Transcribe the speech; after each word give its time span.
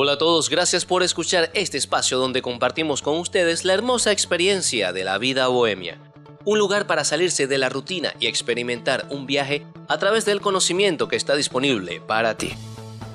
Hola 0.00 0.12
a 0.12 0.18
todos, 0.18 0.48
gracias 0.48 0.84
por 0.84 1.02
escuchar 1.02 1.50
este 1.54 1.76
espacio 1.76 2.18
donde 2.18 2.40
compartimos 2.40 3.02
con 3.02 3.16
ustedes 3.16 3.64
la 3.64 3.74
hermosa 3.74 4.12
experiencia 4.12 4.92
de 4.92 5.02
la 5.02 5.18
vida 5.18 5.48
bohemia. 5.48 5.98
Un 6.44 6.60
lugar 6.60 6.86
para 6.86 7.02
salirse 7.02 7.48
de 7.48 7.58
la 7.58 7.68
rutina 7.68 8.14
y 8.20 8.28
experimentar 8.28 9.06
un 9.10 9.26
viaje 9.26 9.66
a 9.88 9.98
través 9.98 10.24
del 10.24 10.40
conocimiento 10.40 11.08
que 11.08 11.16
está 11.16 11.34
disponible 11.34 12.00
para 12.00 12.36
ti. 12.36 12.52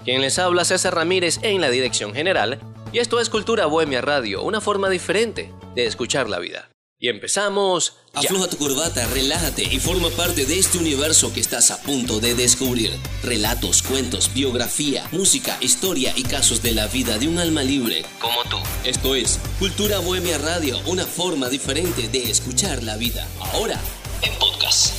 Quien 0.04 0.20
les 0.20 0.38
habla 0.40 0.66
César 0.66 0.94
Ramírez 0.94 1.40
en 1.42 1.62
la 1.62 1.70
dirección 1.70 2.14
general, 2.14 2.60
y 2.92 3.00
esto 3.00 3.22
es 3.22 3.30
Cultura 3.30 3.66
Bohemia 3.66 4.02
Radio, 4.02 4.44
una 4.44 4.60
forma 4.60 4.90
diferente 4.90 5.54
de 5.76 5.86
escuchar 5.86 6.28
la 6.28 6.40
vida. 6.40 6.73
Y 7.04 7.10
empezamos. 7.10 7.98
Afloja 8.14 8.48
tu 8.48 8.56
corbata, 8.56 9.06
relájate 9.08 9.62
y 9.62 9.78
forma 9.78 10.10
parte 10.12 10.46
de 10.46 10.58
este 10.58 10.78
universo 10.78 11.34
que 11.34 11.42
estás 11.42 11.70
a 11.70 11.82
punto 11.82 12.22
de 12.22 12.34
descubrir. 12.34 12.92
Relatos, 13.24 13.84
cuentos, 13.84 14.34
biografía, 14.34 15.06
música, 15.12 15.58
historia 15.60 16.14
y 16.16 16.24
casos 16.24 16.64
de 16.64 16.72
la 16.72 16.88
vida 16.88 17.18
de 17.18 17.28
un 17.28 17.40
alma 17.40 17.62
libre 17.62 18.06
como 18.22 18.42
tú. 18.50 18.56
Esto 18.86 19.16
es 19.16 19.38
Cultura 19.60 20.00
Bohemia 20.00 20.38
Radio, 20.38 20.80
una 20.86 21.06
forma 21.06 21.50
diferente 21.50 22.08
de 22.08 22.32
escuchar 22.32 22.84
la 22.84 22.96
vida. 22.96 23.28
Ahora, 23.52 23.78
en 24.22 24.34
podcast. 24.40 24.96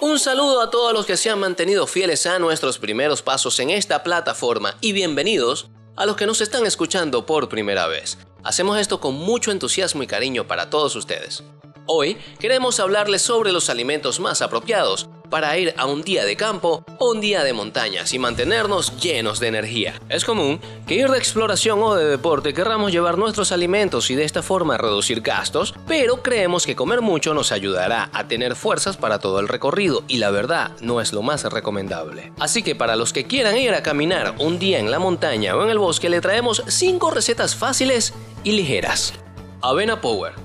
Un 0.00 0.18
saludo 0.18 0.62
a 0.62 0.70
todos 0.70 0.94
los 0.94 1.04
que 1.04 1.18
se 1.18 1.28
han 1.28 1.38
mantenido 1.38 1.86
fieles 1.86 2.24
a 2.24 2.38
nuestros 2.38 2.78
primeros 2.78 3.20
pasos 3.20 3.60
en 3.60 3.68
esta 3.68 4.02
plataforma 4.04 4.78
y 4.80 4.92
bienvenidos 4.92 5.66
a 5.96 6.06
los 6.06 6.16
que 6.16 6.26
nos 6.26 6.40
están 6.40 6.66
escuchando 6.66 7.26
por 7.26 7.48
primera 7.48 7.86
vez. 7.86 8.18
Hacemos 8.42 8.78
esto 8.78 9.00
con 9.00 9.14
mucho 9.14 9.50
entusiasmo 9.50 10.02
y 10.02 10.06
cariño 10.06 10.46
para 10.46 10.70
todos 10.70 10.96
ustedes. 10.96 11.42
Hoy 11.86 12.16
queremos 12.38 12.80
hablarles 12.80 13.22
sobre 13.22 13.52
los 13.52 13.70
alimentos 13.70 14.20
más 14.20 14.42
apropiados 14.42 15.08
para 15.28 15.56
ir 15.58 15.74
a 15.76 15.86
un 15.86 16.02
día 16.02 16.24
de 16.24 16.36
campo 16.36 16.84
o 16.98 17.10
un 17.12 17.20
día 17.20 17.44
de 17.44 17.52
montañas 17.52 18.12
y 18.12 18.18
mantenernos 18.18 18.96
llenos 19.00 19.40
de 19.40 19.48
energía. 19.48 20.00
Es 20.08 20.24
común 20.24 20.60
que 20.86 20.94
ir 20.94 21.08
de 21.08 21.18
exploración 21.18 21.82
o 21.82 21.94
de 21.94 22.04
deporte 22.04 22.54
querramos 22.54 22.92
llevar 22.92 23.18
nuestros 23.18 23.52
alimentos 23.52 24.10
y 24.10 24.14
de 24.14 24.24
esta 24.24 24.42
forma 24.42 24.76
reducir 24.76 25.20
gastos, 25.20 25.74
pero 25.86 26.22
creemos 26.22 26.66
que 26.66 26.76
comer 26.76 27.00
mucho 27.00 27.34
nos 27.34 27.52
ayudará 27.52 28.10
a 28.12 28.28
tener 28.28 28.56
fuerzas 28.56 28.96
para 28.96 29.18
todo 29.18 29.40
el 29.40 29.48
recorrido 29.48 30.04
y 30.08 30.18
la 30.18 30.30
verdad 30.30 30.72
no 30.80 31.00
es 31.00 31.12
lo 31.12 31.22
más 31.22 31.44
recomendable. 31.44 32.32
Así 32.38 32.62
que 32.62 32.74
para 32.74 32.96
los 32.96 33.12
que 33.12 33.26
quieran 33.26 33.56
ir 33.56 33.74
a 33.74 33.82
caminar 33.82 34.34
un 34.38 34.58
día 34.58 34.78
en 34.78 34.90
la 34.90 34.98
montaña 34.98 35.56
o 35.56 35.64
en 35.64 35.70
el 35.70 35.78
bosque 35.78 36.08
le 36.08 36.20
traemos 36.20 36.62
5 36.66 37.10
recetas 37.10 37.56
fáciles 37.56 38.14
y 38.44 38.52
ligeras. 38.52 39.14
Avena 39.62 40.00
Power 40.00 40.43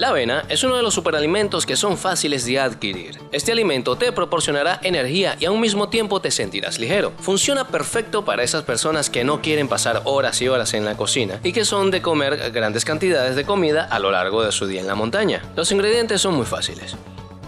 la 0.00 0.08
avena 0.08 0.46
es 0.48 0.64
uno 0.64 0.78
de 0.78 0.82
los 0.82 0.94
superalimentos 0.94 1.66
que 1.66 1.76
son 1.76 1.98
fáciles 1.98 2.46
de 2.46 2.58
adquirir. 2.58 3.20
Este 3.32 3.52
alimento 3.52 3.96
te 3.96 4.12
proporcionará 4.12 4.80
energía 4.82 5.36
y 5.38 5.44
a 5.44 5.50
un 5.50 5.60
mismo 5.60 5.90
tiempo 5.90 6.22
te 6.22 6.30
sentirás 6.30 6.78
ligero. 6.78 7.12
Funciona 7.20 7.68
perfecto 7.68 8.24
para 8.24 8.42
esas 8.42 8.62
personas 8.62 9.10
que 9.10 9.24
no 9.24 9.42
quieren 9.42 9.68
pasar 9.68 10.00
horas 10.06 10.40
y 10.40 10.48
horas 10.48 10.72
en 10.72 10.86
la 10.86 10.96
cocina 10.96 11.38
y 11.44 11.52
que 11.52 11.66
son 11.66 11.90
de 11.90 12.00
comer 12.00 12.50
grandes 12.50 12.86
cantidades 12.86 13.36
de 13.36 13.44
comida 13.44 13.84
a 13.84 13.98
lo 13.98 14.10
largo 14.10 14.42
de 14.42 14.52
su 14.52 14.66
día 14.66 14.80
en 14.80 14.86
la 14.86 14.94
montaña. 14.94 15.42
Los 15.54 15.70
ingredientes 15.70 16.22
son 16.22 16.32
muy 16.32 16.46
fáciles. 16.46 16.96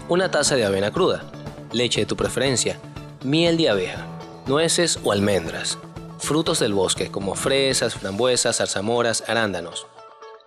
Una 0.07 0.29
taza 0.29 0.55
de 0.55 0.63
avena 0.63 0.91
cruda, 0.91 1.23
leche 1.71 2.01
de 2.01 2.05
tu 2.05 2.15
preferencia, 2.15 2.79
miel 3.23 3.57
de 3.57 3.69
abeja, 3.69 4.05
nueces 4.45 4.99
o 5.03 5.11
almendras, 5.11 5.79
frutos 6.19 6.59
del 6.59 6.75
bosque 6.75 7.09
como 7.09 7.33
fresas, 7.33 7.95
frambuesas, 7.95 8.57
zarzamoras, 8.57 9.23
arándanos, 9.27 9.87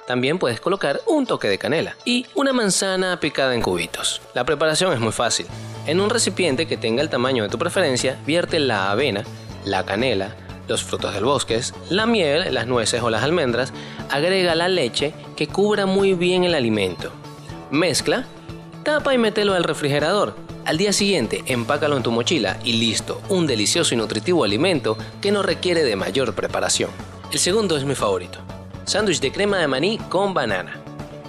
también 0.07 0.39
puedes 0.39 0.61
colocar 0.61 1.01
un 1.07 1.27
toque 1.27 1.49
de 1.49 1.59
canela 1.59 1.97
y 2.05 2.27
una 2.35 2.53
manzana 2.53 3.19
picada 3.21 3.55
en 3.55 3.63
cubitos. 3.63 4.23
La 4.35 4.45
preparación 4.45 4.93
es 4.93 5.01
muy 5.01 5.13
fácil. 5.13 5.47
En 5.87 6.01
un 6.01 6.11
recipiente 6.11 6.67
que 6.67 6.77
tenga 6.77 7.03
el 7.03 7.11
tamaño 7.11 7.43
de 7.43 7.49
tu 7.49 7.59
preferencia, 7.59 8.19
vierte 8.25 8.59
la 8.59 8.91
avena, 8.91 9.25
la 9.65 9.85
canela, 9.85 10.35
los 10.69 10.83
frutos 10.83 11.15
del 11.15 11.25
bosque, 11.25 11.61
la 11.91 12.07
miel, 12.07 12.53
las 12.55 12.67
nueces 12.67 13.03
o 13.03 13.11
las 13.11 13.23
almendras, 13.23 13.73
agrega 14.11 14.55
la 14.55 14.69
leche 14.69 15.15
que 15.37 15.49
cubra 15.49 15.87
muy 15.87 16.15
bien 16.15 16.45
el 16.45 16.55
alimento. 16.55 17.13
Mezcla, 17.71 18.27
tapa 18.85 19.15
y 19.15 19.19
mételo 19.19 19.55
al 19.55 19.65
refrigerador. 19.65 20.35
Al 20.65 20.79
día 20.79 20.93
siguiente, 20.93 21.45
empácalo 21.47 21.97
en 21.97 22.03
tu 22.03 22.11
mochila 22.11 22.59
y 22.65 22.75
listo, 22.75 23.21
un 23.29 23.47
delicioso 23.47 23.95
y 23.95 23.97
nutritivo 23.97 24.43
alimento 24.43 24.99
que 25.21 25.31
no 25.31 25.43
requiere 25.43 25.85
de 25.85 25.95
mayor 25.95 26.35
preparación. 26.35 26.91
El 27.31 27.39
segundo 27.39 27.77
es 27.77 27.85
mi 27.85 27.95
favorito 27.95 28.46
sándwich 28.87 29.21
de 29.21 29.33
crema 29.33 29.59
de 29.59 29.67
maní 29.67 29.99
con 30.09 30.33
banana. 30.33 30.81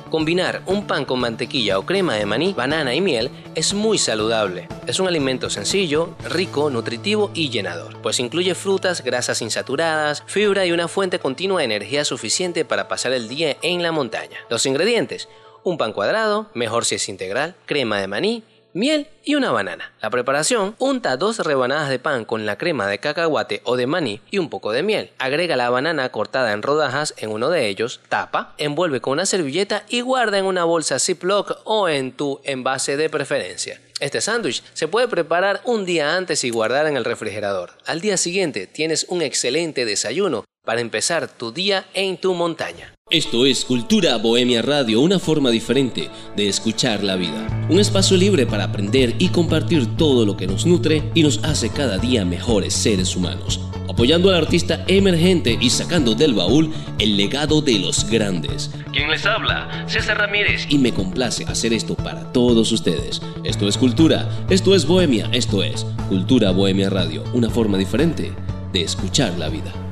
Combinar 0.10 0.62
un 0.68 0.88
pan 0.88 1.04
con 1.04 1.20
mantequilla 1.20 1.78
o 1.78 1.86
crema 1.86 2.16
de 2.16 2.26
maní, 2.26 2.54
banana 2.54 2.96
y 2.96 3.02
miel 3.02 3.30
es 3.56 3.74
muy 3.74 3.98
saludable. 3.98 4.70
Es 4.86 5.02
un 5.02 5.08
alimento 5.08 5.50
sencillo, 5.50 6.16
rico, 6.24 6.70
nutritivo 6.70 7.30
y 7.34 7.50
llenador, 7.50 8.02
pues 8.02 8.20
incluye 8.20 8.56
frutas, 8.56 9.04
grasas 9.04 9.42
insaturadas, 9.42 10.24
fibra 10.28 10.66
y 10.66 10.72
una 10.72 10.88
fuente 10.88 11.20
continua 11.20 11.60
de 11.60 11.66
energía 11.66 12.06
suficiente 12.06 12.64
para 12.64 12.88
pasar 12.88 13.12
el 13.12 13.28
día 13.28 13.58
en 13.62 13.84
la 13.84 13.92
montaña. 13.92 14.38
Los 14.50 14.66
ingredientes, 14.66 15.28
un 15.64 15.78
pan 15.78 15.92
cuadrado, 15.92 16.48
mejor 16.54 16.86
si 16.86 16.96
es 16.96 17.10
integral, 17.10 17.56
crema 17.66 18.00
de 18.00 18.08
maní, 18.08 18.44
miel 18.78 19.08
y 19.24 19.36
una 19.36 19.52
banana. 19.52 19.92
La 20.02 20.10
preparación, 20.10 20.76
unta 20.78 21.18
dos 21.18 21.40
rebanadas 21.40 21.90
de 21.90 22.00
pan 22.00 22.24
con 22.26 22.46
la 22.46 22.58
crema 22.58 22.88
de 22.88 23.00
cacahuate 23.00 23.62
o 23.64 23.76
de 23.76 23.88
maní 23.88 24.22
y 24.30 24.38
un 24.38 24.50
poco 24.50 24.72
de 24.72 24.84
miel. 24.84 25.12
Agrega 25.18 25.56
la 25.56 25.70
banana 25.70 26.10
cortada 26.10 26.54
en 26.54 26.62
rodajas 26.62 27.14
en 27.18 27.32
uno 27.32 27.50
de 27.50 27.68
ellos, 27.68 28.00
tapa, 28.08 28.54
envuelve 28.58 29.02
con 29.02 29.14
una 29.14 29.26
servilleta 29.26 29.84
y 29.90 30.02
guarda 30.02 30.38
en 30.38 30.46
una 30.46 30.64
bolsa 30.64 31.00
Ziploc 31.00 31.60
o 31.66 31.90
en 31.90 32.12
tu 32.12 32.40
envase 32.44 32.96
de 32.96 33.10
preferencia. 33.10 33.82
Este 34.00 34.22
sándwich 34.22 34.64
se 34.74 34.88
puede 34.88 35.08
preparar 35.08 35.62
un 35.66 35.84
día 35.84 36.16
antes 36.16 36.44
y 36.44 36.52
guardar 36.52 36.86
en 36.86 36.98
el 36.98 37.06
refrigerador. 37.06 37.72
Al 37.86 38.00
día 38.00 38.16
siguiente 38.16 38.68
tienes 38.68 39.08
un 39.10 39.24
excelente 39.24 39.86
desayuno 39.86 40.46
para 40.64 40.82
empezar 40.82 41.28
tu 41.28 41.52
día 41.52 41.86
en 41.94 42.18
tu 42.18 42.36
montaña. 42.36 42.94
Esto 43.10 43.46
es 43.46 43.64
Cultura 43.64 44.18
Bohemia 44.18 44.62
Radio, 44.62 45.00
una 45.00 45.18
forma 45.18 45.50
diferente 45.50 46.10
de 46.36 46.50
escuchar 46.50 47.06
la 47.06 47.16
vida. 47.16 47.48
Un 47.70 47.80
espacio 47.80 48.18
libre 48.18 48.46
para 48.46 48.66
aprender 48.66 49.16
y 49.18 49.30
compartir 49.30 49.96
todo 49.96 50.26
lo 50.26 50.36
que 50.36 50.46
nos 50.46 50.66
nutre 50.66 51.10
y 51.14 51.24
nos 51.24 51.42
hace 51.46 51.70
cada 51.70 52.00
día 52.00 52.26
mejores 52.26 52.74
seres 52.74 53.16
humanos. 53.16 53.62
Apoyando 53.88 54.30
al 54.30 54.36
artista 54.36 54.84
emergente 54.90 55.58
y 55.62 55.70
sacando 55.70 56.16
del 56.16 56.34
baúl 56.34 56.74
el 57.00 57.16
legado 57.16 57.62
de 57.62 57.80
los 57.80 58.10
grandes. 58.10 58.72
¿Quién 58.92 59.10
les 59.10 59.26
habla? 59.26 59.86
César 59.88 60.18
Ramírez. 60.18 60.68
Y 60.68 60.78
me 60.78 60.92
complace 60.92 61.46
hacer 61.46 61.72
esto 61.72 61.96
para 61.96 62.34
todos 62.34 62.74
ustedes. 62.74 63.22
Esto 63.46 63.70
es 63.70 63.78
Cultura, 63.78 64.28
esto 64.50 64.76
es 64.76 64.86
Bohemia, 64.86 65.30
esto 65.32 65.64
es 65.64 65.86
Cultura 66.10 66.52
Bohemia 66.52 66.90
Radio, 66.90 67.24
una 67.34 67.50
forma 67.50 67.78
diferente 67.78 68.34
de 68.74 68.82
escuchar 68.82 69.38
la 69.40 69.48
vida. 69.48 69.87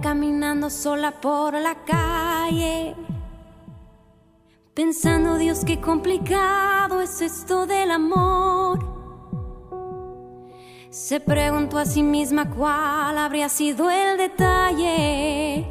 Caminando 0.00 0.70
sola 0.70 1.12
por 1.12 1.54
la 1.54 1.74
calle, 1.84 2.94
pensando, 4.74 5.36
Dios, 5.36 5.64
qué 5.64 5.80
complicado 5.80 7.00
es 7.00 7.20
esto 7.20 7.66
del 7.66 7.90
amor. 7.90 8.78
Se 10.90 11.20
preguntó 11.20 11.78
a 11.78 11.84
sí 11.84 12.02
misma 12.02 12.50
cuál 12.50 13.18
habría 13.18 13.48
sido 13.48 13.90
el 13.90 14.16
detalle 14.16 15.66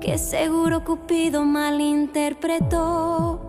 que 0.00 0.18
seguro 0.18 0.84
Cupido 0.84 1.44
malinterpretó. 1.44 3.40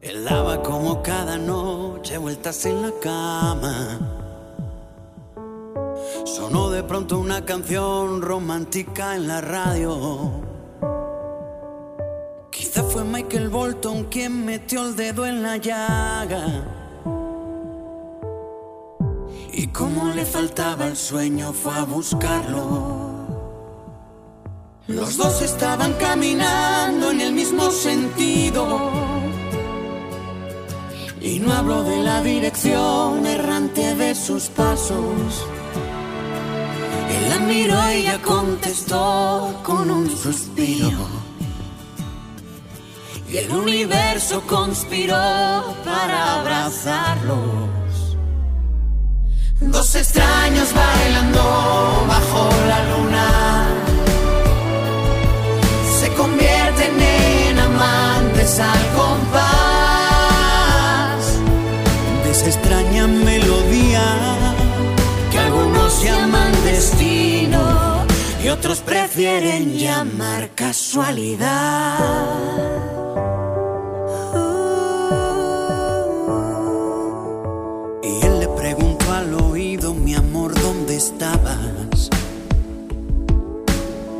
Él 0.00 0.24
daba 0.24 0.62
como 0.62 1.02
cada 1.02 1.36
noche 1.36 2.18
vueltas 2.18 2.64
en 2.66 2.82
la 2.82 2.92
cama 3.00 4.13
Sonó 6.44 6.68
de 6.68 6.82
pronto 6.82 7.18
una 7.18 7.42
canción 7.46 8.20
romántica 8.20 9.16
en 9.16 9.26
la 9.26 9.40
radio. 9.40 10.30
Quizá 12.50 12.82
fue 12.82 13.02
Michael 13.02 13.48
Bolton 13.48 14.04
quien 14.10 14.44
metió 14.44 14.86
el 14.86 14.94
dedo 14.94 15.24
en 15.24 15.42
la 15.42 15.56
llaga. 15.56 16.68
Y 19.54 19.68
como 19.68 20.12
le 20.12 20.26
faltaba 20.26 20.86
el 20.86 20.98
sueño 20.98 21.54
fue 21.54 21.72
a 21.72 21.84
buscarlo. 21.84 23.14
Los 24.86 25.16
dos 25.16 25.40
estaban 25.40 25.94
caminando 25.94 27.10
en 27.10 27.22
el 27.22 27.32
mismo 27.32 27.70
sentido. 27.70 28.90
Y 31.22 31.40
no 31.40 31.54
hablo 31.54 31.84
de 31.84 32.02
la 32.02 32.22
dirección 32.22 33.24
errante 33.24 33.94
de 33.94 34.14
sus 34.14 34.50
pasos 34.50 35.46
la 37.34 37.40
miró 37.46 37.90
y 37.90 37.94
ella 37.96 38.20
contestó 38.22 39.60
con 39.62 39.90
un 39.90 40.08
suspiro. 40.10 41.24
y 43.28 43.38
el 43.38 43.50
universo 43.50 44.42
conspiró 44.46 45.16
para 45.84 46.40
abrazarlos. 46.40 47.68
Dos 49.60 49.94
extraños 49.94 50.72
bailando 50.72 51.42
bajo 52.06 52.48
la 52.68 52.80
luna 52.90 53.28
se 55.98 56.08
convierten 56.14 57.00
en 57.00 57.58
amantes 57.58 58.60
al 58.60 58.86
compás 58.94 59.43
prefieren 69.14 69.78
llamar 69.78 70.50
casualidad. 70.56 72.34
estabas 80.94 82.08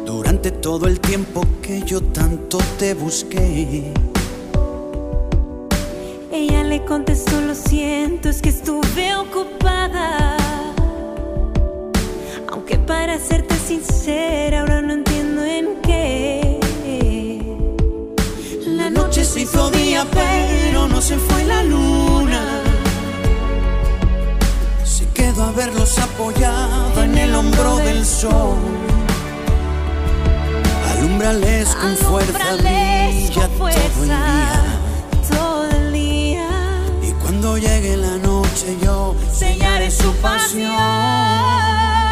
durante 0.05 0.50
todo 0.50 0.87
el 0.87 0.99
tiempo 1.00 1.43
que 1.62 1.82
yo 1.82 2.00
tanto 2.02 2.58
te 2.79 2.94
busqué. 2.94 3.93
Ella 6.32 6.64
le 6.64 6.85
contestó, 6.85 7.40
lo 7.40 7.55
siento, 7.55 8.29
es 8.29 8.43
que 8.43 8.49
estuve 8.49 9.14
ocupada. 9.14 10.37
Aunque 12.50 12.76
para 12.79 13.19
serte 13.19 13.54
sincera, 13.66 14.61
ahora 14.61 14.82
no 14.82 14.93
entiendo 14.93 15.44
en 15.44 15.66
qué. 15.82 16.58
La 18.66 18.90
noche 18.90 19.25
se 19.25 19.43
hizo 19.43 19.70
día, 19.70 20.06
pero 20.12 20.88
no 20.88 21.00
se 21.00 21.16
fue 21.16 21.44
la 21.44 21.62
luna 21.62 22.64
a 25.40 25.50
verlos 25.50 25.99
apoyado 25.99 27.02
en 27.02 27.19
el 27.19 27.34
hombro 27.34 27.76
del 27.78 28.05
sol. 28.06 28.56
Alumbrales 30.96 31.75
con 31.75 31.96
fuerza, 31.96 32.55
brilla 32.56 33.49
todo 35.28 35.70
el 35.70 35.93
día. 35.93 36.49
Y 37.02 37.11
cuando 37.22 37.58
llegue 37.58 37.96
la 37.96 38.16
noche 38.19 38.76
yo 38.82 39.16
sellaré 39.32 39.90
su 39.90 40.12
pasión. 40.16 42.04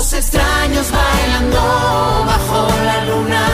Dos 0.00 0.14
extraños 0.14 0.90
bailando 0.90 1.60
bajo 2.26 2.68
la 2.86 3.04
luna 3.04 3.46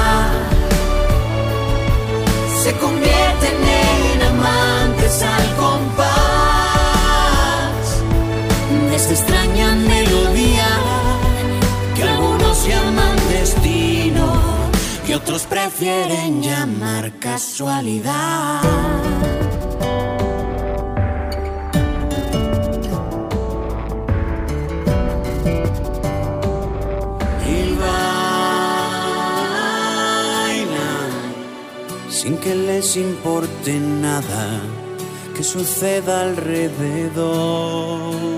se 2.62 2.72
convierten 2.78 3.56
en 3.66 4.22
amantes 4.22 5.22
al 5.24 5.56
compás 5.56 6.06
esa 8.94 9.10
extraña 9.10 9.74
melodía 9.74 10.68
que 11.96 12.04
algunos 12.04 12.64
llaman 12.64 13.16
destino 13.28 14.32
y 15.08 15.14
otros 15.14 15.46
prefieren 15.46 16.44
llamar 16.44 17.10
casualidad. 17.18 18.95
Sin 32.26 32.36
que 32.38 32.56
les 32.56 32.96
importe 32.96 33.78
nada 33.78 34.60
que 35.36 35.44
suceda 35.44 36.22
alrededor 36.22 38.35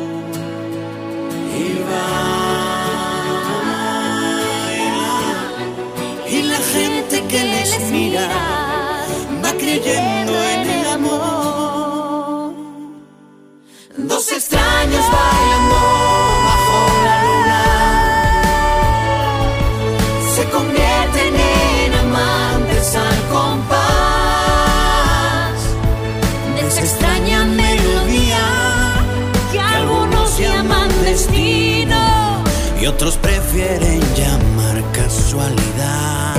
otros 32.88 33.18
prefieren 33.18 34.00
llamar 34.14 34.82
casualidad. 34.92 36.34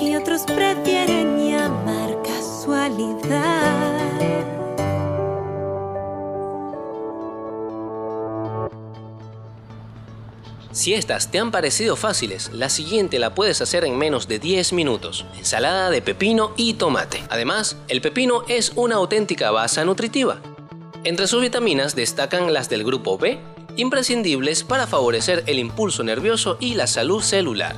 Y 0.00 0.14
otros 0.14 0.42
prefieren 0.42 1.50
llamar 1.50 2.16
casualidad. 2.22 3.90
Si 10.72 10.94
estas 10.94 11.30
te 11.30 11.38
han 11.40 11.50
parecido 11.50 11.96
fáciles, 11.96 12.50
la 12.52 12.68
siguiente 12.68 13.18
la 13.18 13.34
puedes 13.34 13.60
hacer 13.60 13.84
en 13.84 13.98
menos 13.98 14.28
de 14.28 14.38
10 14.38 14.72
minutos. 14.72 15.26
Ensalada 15.36 15.90
de 15.90 16.00
pepino 16.00 16.52
y 16.56 16.74
tomate. 16.74 17.22
Además, 17.28 17.76
el 17.88 18.00
pepino 18.00 18.44
es 18.48 18.72
una 18.76 18.94
auténtica 18.94 19.50
base 19.50 19.84
nutritiva 19.84 20.40
entre 21.02 21.26
sus 21.26 21.40
vitaminas 21.40 21.96
destacan 21.96 22.52
las 22.52 22.68
del 22.68 22.84
grupo 22.84 23.16
B, 23.16 23.40
imprescindibles 23.80 24.64
para 24.64 24.86
favorecer 24.86 25.44
el 25.46 25.58
impulso 25.58 26.04
nervioso 26.04 26.56
y 26.60 26.74
la 26.74 26.86
salud 26.86 27.22
celular. 27.22 27.76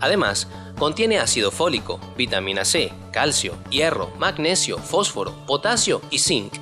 Además, 0.00 0.48
contiene 0.78 1.18
ácido 1.18 1.50
fólico, 1.50 2.00
vitamina 2.16 2.64
C, 2.64 2.92
calcio, 3.12 3.54
hierro, 3.70 4.10
magnesio, 4.18 4.78
fósforo, 4.78 5.34
potasio 5.46 6.00
y 6.10 6.18
zinc. 6.18 6.52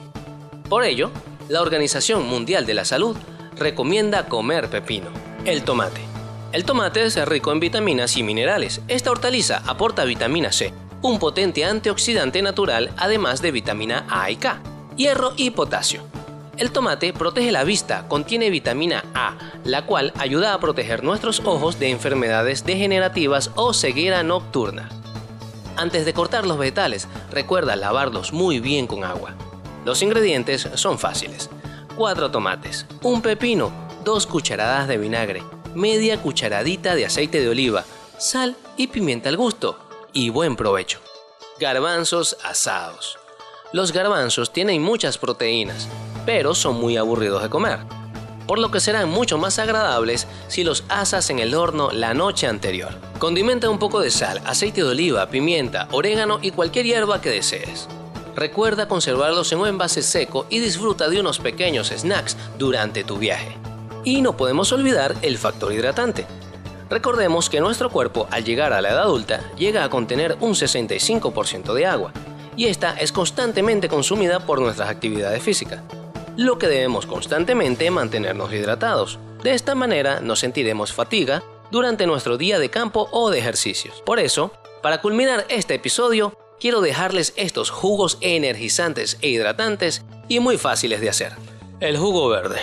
Por 0.68 0.84
ello, 0.84 1.10
la 1.48 1.62
Organización 1.62 2.26
Mundial 2.26 2.66
de 2.66 2.74
la 2.74 2.84
Salud 2.84 3.16
recomienda 3.56 4.26
comer 4.26 4.68
pepino. 4.68 5.10
El 5.44 5.62
tomate. 5.62 6.00
El 6.52 6.64
tomate 6.64 7.04
es 7.04 7.28
rico 7.28 7.52
en 7.52 7.60
vitaminas 7.60 8.16
y 8.16 8.22
minerales. 8.22 8.80
Esta 8.88 9.10
hortaliza 9.10 9.62
aporta 9.66 10.04
vitamina 10.04 10.52
C, 10.52 10.72
un 11.02 11.18
potente 11.18 11.64
antioxidante 11.64 12.42
natural 12.42 12.92
además 12.96 13.42
de 13.42 13.52
vitamina 13.52 14.06
A 14.08 14.30
y 14.30 14.36
K 14.36 14.60
hierro 14.96 15.34
y 15.36 15.50
potasio. 15.50 16.02
El 16.56 16.72
tomate 16.72 17.12
protege 17.12 17.52
la 17.52 17.64
vista, 17.64 18.08
contiene 18.08 18.48
vitamina 18.48 19.04
A, 19.14 19.36
la 19.64 19.84
cual 19.84 20.14
ayuda 20.16 20.54
a 20.54 20.58
proteger 20.58 21.04
nuestros 21.04 21.40
ojos 21.44 21.78
de 21.78 21.90
enfermedades 21.90 22.64
degenerativas 22.64 23.50
o 23.56 23.74
ceguera 23.74 24.22
nocturna. 24.22 24.88
Antes 25.76 26.06
de 26.06 26.14
cortar 26.14 26.46
los 26.46 26.56
vegetales, 26.56 27.08
recuerda 27.30 27.76
lavarlos 27.76 28.32
muy 28.32 28.58
bien 28.60 28.86
con 28.86 29.04
agua. 29.04 29.34
Los 29.84 30.00
ingredientes 30.00 30.66
son 30.76 30.98
fáciles. 30.98 31.50
4 31.96 32.30
tomates, 32.30 32.86
un 33.02 33.20
pepino, 33.20 33.70
2 34.04 34.26
cucharadas 34.26 34.88
de 34.88 34.96
vinagre, 34.96 35.42
media 35.74 36.22
cucharadita 36.22 36.94
de 36.94 37.04
aceite 37.04 37.40
de 37.40 37.50
oliva, 37.50 37.84
sal 38.16 38.56
y 38.78 38.86
pimienta 38.86 39.28
al 39.28 39.36
gusto. 39.36 39.78
Y 40.14 40.30
buen 40.30 40.56
provecho. 40.56 41.00
Garbanzos 41.60 42.38
asados. 42.42 43.18
Los 43.72 43.92
garbanzos 43.92 44.54
tienen 44.54 44.82
muchas 44.82 45.18
proteínas, 45.18 45.88
pero 46.26 46.54
son 46.54 46.78
muy 46.78 46.96
aburridos 46.98 47.42
de 47.42 47.48
comer, 47.48 47.78
por 48.46 48.58
lo 48.58 48.70
que 48.70 48.80
serán 48.80 49.08
mucho 49.08 49.38
más 49.38 49.58
agradables 49.58 50.26
si 50.48 50.64
los 50.64 50.84
asas 50.88 51.30
en 51.30 51.38
el 51.38 51.54
horno 51.54 51.90
la 51.92 52.12
noche 52.12 52.46
anterior. 52.46 52.92
Condimenta 53.18 53.70
un 53.70 53.78
poco 53.78 54.00
de 54.00 54.10
sal, 54.10 54.42
aceite 54.44 54.82
de 54.82 54.88
oliva, 54.88 55.30
pimienta, 55.30 55.88
orégano 55.92 56.38
y 56.42 56.50
cualquier 56.50 56.84
hierba 56.84 57.20
que 57.20 57.30
desees. 57.30 57.88
Recuerda 58.34 58.86
conservarlos 58.86 59.50
en 59.52 59.60
un 59.60 59.68
envase 59.68 60.02
seco 60.02 60.46
y 60.50 60.58
disfruta 60.58 61.08
de 61.08 61.20
unos 61.20 61.38
pequeños 61.38 61.88
snacks 61.88 62.36
durante 62.58 63.02
tu 63.02 63.16
viaje. 63.16 63.56
Y 64.04 64.20
no 64.20 64.36
podemos 64.36 64.70
olvidar 64.72 65.14
el 65.22 65.38
factor 65.38 65.72
hidratante. 65.72 66.26
Recordemos 66.90 67.48
que 67.48 67.60
nuestro 67.60 67.90
cuerpo 67.90 68.28
al 68.30 68.44
llegar 68.44 68.72
a 68.72 68.80
la 68.80 68.90
edad 68.90 69.04
adulta 69.04 69.40
llega 69.56 69.82
a 69.82 69.90
contener 69.90 70.36
un 70.40 70.52
65% 70.52 71.72
de 71.72 71.86
agua, 71.86 72.12
y 72.56 72.66
esta 72.66 72.92
es 72.98 73.10
constantemente 73.10 73.88
consumida 73.88 74.40
por 74.40 74.60
nuestras 74.60 74.88
actividades 74.88 75.42
físicas, 75.42 75.80
lo 76.36 76.58
que 76.58 76.68
debemos 76.68 77.06
constantemente 77.06 77.90
mantenernos 77.90 78.52
hidratados. 78.52 79.18
De 79.42 79.52
esta 79.52 79.74
manera 79.74 80.20
no 80.20 80.36
sentiremos 80.36 80.92
fatiga 80.92 81.42
durante 81.70 82.06
nuestro 82.06 82.36
día 82.36 82.58
de 82.58 82.70
campo 82.70 83.08
o 83.10 83.30
de 83.30 83.38
ejercicios. 83.38 84.02
Por 84.04 84.18
eso, 84.18 84.52
para 84.82 85.00
culminar 85.00 85.46
este 85.48 85.74
episodio, 85.74 86.36
quiero 86.60 86.80
dejarles 86.80 87.32
estos 87.36 87.70
jugos 87.70 88.18
energizantes 88.20 89.18
e 89.22 89.28
hidratantes 89.28 90.04
y 90.28 90.40
muy 90.40 90.58
fáciles 90.58 91.00
de 91.00 91.08
hacer. 91.08 91.32
El 91.80 91.96
jugo 91.98 92.28
verde. 92.28 92.60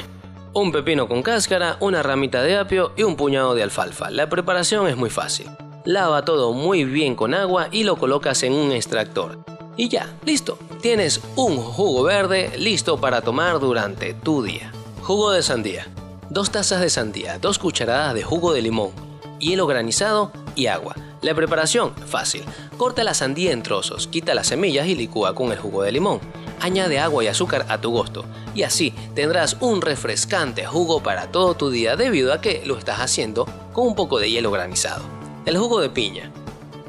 Un 0.53 0.72
pepino 0.72 1.08
con 1.08 1.24
cáscara, 1.24 1.77
una 1.80 2.03
ramita 2.03 2.44
de 2.44 2.58
apio 2.58 2.94
y 2.96 3.03
un 3.03 3.15
puñado 3.15 3.56
de 3.56 3.63
alfalfa. 3.63 4.12
La 4.12 4.30
preparación 4.30 4.88
es 4.88 4.96
muy 4.96 5.10
fácil. 5.10 5.48
lava 5.86 6.24
todo 6.24 6.53
muy 6.53 6.86
bien 6.86 7.15
con 7.15 7.34
agua 7.34 7.68
y 7.72 7.84
lo 7.84 7.98
colocas 7.98 8.44
en 8.44 8.53
un 8.53 8.72
extractor. 8.72 9.44
Y 9.75 9.89
ya, 9.89 10.15
listo, 10.25 10.58
tienes 10.82 11.22
un 11.36 11.58
jugo 11.58 12.03
verde 12.03 12.51
listo 12.58 13.00
para 13.00 13.22
tomar 13.22 13.60
durante 13.60 14.13
tu 14.13 14.44
día. 14.44 14.72
Jugo 15.01 15.32
de 15.32 15.42
sandía. 15.42 15.88
Dos 16.30 16.51
tazas 16.51 16.82
de 16.82 16.89
sandía, 16.89 17.39
dos 17.39 17.60
cucharadas 17.60 18.13
de 18.13 18.24
jugo 18.24 18.53
de 18.53 18.62
limón, 18.62 18.92
hielo 19.39 19.68
granizado 19.68 20.32
y 20.56 20.68
agua. 20.68 20.96
La 21.22 21.34
preparación, 21.34 21.94
fácil. 22.08 22.44
Corta 22.77 23.03
la 23.03 23.13
sandía 23.13 23.51
en 23.51 23.63
trozos, 23.63 24.08
quita 24.08 24.34
las 24.34 24.48
semillas 24.48 24.88
y 24.88 24.96
licúa 24.96 25.36
con 25.36 25.51
el 25.51 25.58
jugo 25.58 25.84
de 25.84 25.92
limón. 25.92 26.20
Añade 26.60 27.00
agua 27.00 27.24
y 27.24 27.27
azúcar 27.27 27.65
a 27.70 27.80
tu 27.80 27.92
gusto 27.92 28.25
y 28.56 28.63
así 28.63 28.94
tendrás 29.15 29.58
un 29.60 29.82
refrescante 29.82 30.65
jugo 30.65 31.01
para 31.01 31.32
todo 31.32 31.56
tu 31.56 31.70
día 31.70 31.96
debido 31.96 32.34
a 32.34 32.42
que 32.42 32.63
lo 32.65 32.77
estás 32.77 33.00
haciendo 33.00 33.46
con 33.74 33.88
un 33.88 33.96
poco 33.96 34.20
de 34.20 34.30
hielo 34.30 34.51
granizado. 34.51 35.03
El 35.46 35.58
jugo 35.58 35.82
de 35.82 35.89
piña. 35.89 36.32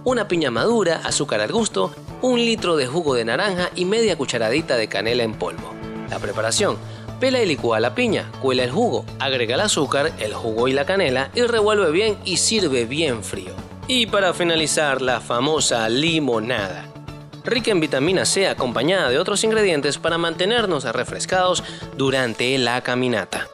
Una 0.05 0.29
piña 0.29 0.51
madura, 0.51 1.01
azúcar 1.03 1.41
al 1.41 1.51
gusto, 1.51 1.91
un 2.21 2.39
litro 2.39 2.77
de 2.77 2.87
jugo 2.87 3.15
de 3.15 3.25
naranja 3.25 3.71
y 3.75 3.87
media 3.87 4.17
cucharadita 4.17 4.77
de 4.77 4.87
canela 4.87 5.23
en 5.23 5.33
polvo. 5.33 5.73
La 6.11 6.19
preparación. 6.19 6.77
Pela 7.21 7.41
y 7.41 7.47
licúa 7.47 7.81
la 7.81 7.95
piña, 7.95 8.31
cuela 8.43 8.65
el 8.65 8.71
jugo, 8.71 9.07
agrega 9.19 9.55
el 9.55 9.63
azúcar, 9.63 10.13
el 10.19 10.35
jugo 10.35 10.69
y 10.69 10.75
la 10.75 10.85
canela 10.85 11.31
y 11.35 11.41
revuelve 11.43 11.91
bien 11.91 12.19
y 12.25 12.37
sirve 12.37 12.85
bien 12.85 13.25
frío. 13.25 13.53
Y 13.89 14.07
para 14.07 14.35
finalizar, 14.35 15.01
la 15.01 15.21
famosa 15.21 15.89
limonada 15.89 16.91
rica 17.45 17.71
en 17.71 17.81
vitamina 17.81 18.25
C 18.25 18.49
acompañada 18.49 19.11
de 19.11 19.19
otros 19.19 19.45
ingredientes 19.45 19.99
para 19.99 20.19
mantenernos 20.19 20.85
refrescados 20.85 21.63
durante 21.97 22.57
la 22.59 22.81
caminata. 22.83 23.49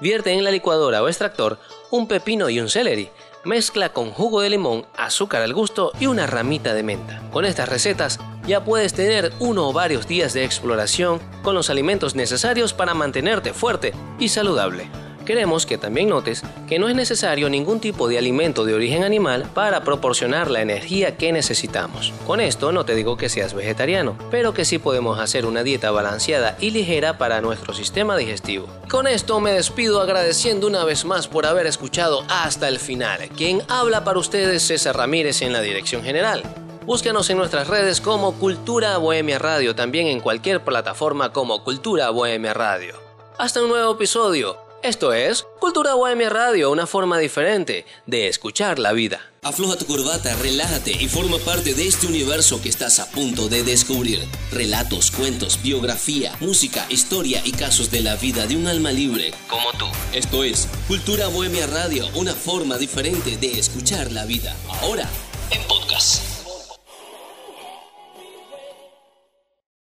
Vierte 0.00 0.32
en 0.32 0.44
la 0.44 0.50
licuadora 0.50 1.02
o 1.02 1.08
extractor 1.08 1.58
un 1.90 2.06
pepino 2.06 2.48
y 2.50 2.60
un 2.60 2.68
celery. 2.68 3.10
Mezcla 3.44 3.92
con 3.92 4.10
jugo 4.10 4.42
de 4.42 4.50
limón, 4.50 4.86
azúcar 4.96 5.42
al 5.42 5.54
gusto 5.54 5.92
y 5.98 6.06
una 6.06 6.26
ramita 6.26 6.74
de 6.74 6.82
menta. 6.82 7.22
Con 7.32 7.44
estas 7.44 7.68
recetas 7.68 8.18
ya 8.46 8.64
puedes 8.64 8.92
tener 8.92 9.32
uno 9.38 9.68
o 9.68 9.72
varios 9.72 10.06
días 10.06 10.32
de 10.32 10.44
exploración 10.44 11.20
con 11.42 11.54
los 11.54 11.70
alimentos 11.70 12.14
necesarios 12.14 12.74
para 12.74 12.94
mantenerte 12.94 13.52
fuerte 13.52 13.92
y 14.18 14.28
saludable. 14.28 14.88
Queremos 15.24 15.66
que 15.66 15.78
también 15.78 16.08
notes 16.08 16.42
que 16.68 16.78
no 16.78 16.88
es 16.88 16.94
necesario 16.94 17.48
ningún 17.48 17.80
tipo 17.80 18.08
de 18.08 18.18
alimento 18.18 18.64
de 18.64 18.74
origen 18.74 19.04
animal 19.04 19.44
para 19.54 19.84
proporcionar 19.84 20.50
la 20.50 20.62
energía 20.62 21.16
que 21.16 21.32
necesitamos. 21.32 22.12
Con 22.26 22.40
esto 22.40 22.72
no 22.72 22.84
te 22.84 22.94
digo 22.94 23.16
que 23.16 23.28
seas 23.28 23.54
vegetariano, 23.54 24.16
pero 24.30 24.54
que 24.54 24.64
sí 24.64 24.78
podemos 24.78 25.18
hacer 25.18 25.46
una 25.46 25.62
dieta 25.62 25.90
balanceada 25.90 26.56
y 26.60 26.70
ligera 26.70 27.18
para 27.18 27.40
nuestro 27.40 27.74
sistema 27.74 28.16
digestivo. 28.16 28.68
Con 28.90 29.06
esto 29.06 29.40
me 29.40 29.52
despido 29.52 30.00
agradeciendo 30.00 30.66
una 30.66 30.84
vez 30.84 31.04
más 31.04 31.28
por 31.28 31.46
haber 31.46 31.66
escuchado 31.66 32.24
hasta 32.28 32.68
el 32.68 32.78
final. 32.78 33.28
Quien 33.36 33.62
habla 33.68 34.04
para 34.04 34.18
ustedes 34.18 34.62
César 34.62 34.96
Ramírez 34.96 35.42
en 35.42 35.52
la 35.52 35.60
dirección 35.60 36.02
general. 36.02 36.42
Búscanos 36.86 37.28
en 37.30 37.36
nuestras 37.36 37.68
redes 37.68 38.00
como 38.00 38.32
Cultura 38.32 38.96
Bohemia 38.96 39.38
Radio, 39.38 39.74
también 39.74 40.06
en 40.06 40.20
cualquier 40.20 40.64
plataforma 40.64 41.32
como 41.32 41.62
Cultura 41.62 42.10
Bohemia 42.10 42.54
Radio. 42.54 42.94
Hasta 43.38 43.62
un 43.62 43.68
nuevo 43.68 43.92
episodio. 43.92 44.69
Esto 44.82 45.12
es 45.12 45.46
Cultura 45.58 45.92
Bohemia 45.92 46.30
Radio, 46.30 46.70
una 46.70 46.86
forma 46.86 47.18
diferente 47.18 47.84
de 48.06 48.28
escuchar 48.28 48.78
la 48.78 48.92
vida. 48.92 49.20
Afloja 49.42 49.76
tu 49.76 49.84
corbata, 49.84 50.34
relájate 50.36 50.92
y 50.92 51.06
forma 51.06 51.36
parte 51.38 51.74
de 51.74 51.86
este 51.86 52.06
universo 52.06 52.62
que 52.62 52.70
estás 52.70 52.98
a 52.98 53.10
punto 53.10 53.50
de 53.50 53.62
descubrir. 53.62 54.26
Relatos, 54.50 55.10
cuentos, 55.10 55.60
biografía, 55.62 56.34
música, 56.40 56.86
historia 56.88 57.42
y 57.44 57.52
casos 57.52 57.90
de 57.90 58.00
la 58.00 58.16
vida 58.16 58.46
de 58.46 58.56
un 58.56 58.68
alma 58.68 58.90
libre 58.90 59.34
como 59.48 59.70
tú. 59.78 59.86
Esto 60.14 60.44
es 60.44 60.66
Cultura 60.88 61.28
Bohemia 61.28 61.66
Radio, 61.66 62.08
una 62.14 62.32
forma 62.32 62.78
diferente 62.78 63.36
de 63.36 63.58
escuchar 63.58 64.10
la 64.12 64.24
vida. 64.24 64.56
Ahora 64.80 65.06